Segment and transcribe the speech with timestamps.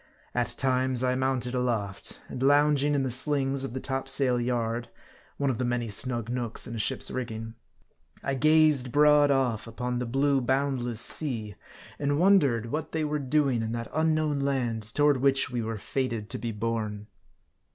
[0.33, 4.87] At times, 1 mounted aloft, and lounging in the slings of the topsail yard
[5.37, 7.53] one of the many snug nooks in a ship's rigging
[8.23, 11.53] I gazed broad off upon the blue boundless sea,
[11.99, 16.31] and wondered what they were doing in that unknown land, toward which we were fated
[16.31, 17.05] to be borne.